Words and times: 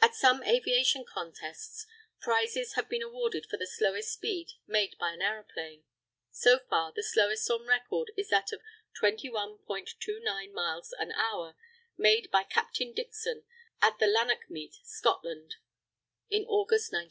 At 0.00 0.14
some 0.14 0.44
aviation 0.44 1.04
contests, 1.04 1.84
prizes 2.20 2.74
have 2.74 2.88
been 2.88 3.02
awarded 3.02 3.46
for 3.46 3.56
the 3.56 3.66
slowest 3.66 4.12
speed 4.12 4.52
made 4.68 4.96
by 5.00 5.10
an 5.10 5.20
aeroplane. 5.20 5.82
So 6.30 6.60
far, 6.60 6.92
the 6.94 7.02
slowest 7.02 7.50
on 7.50 7.66
record 7.66 8.12
is 8.16 8.28
that 8.28 8.52
of 8.52 8.60
21.29 9.02 10.52
miles 10.52 10.92
an 10.96 11.10
hour, 11.10 11.56
made 11.96 12.30
by 12.30 12.44
Captain 12.44 12.92
Dickson 12.92 13.42
at 13.82 13.98
the 13.98 14.06
Lanark 14.06 14.48
meet, 14.48 14.76
Scotland, 14.84 15.56
in 16.30 16.44
August, 16.44 16.92
1910. 16.92 17.06